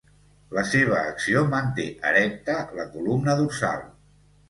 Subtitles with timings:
[0.57, 3.91] La seva acció manté erecta la columna dorsal.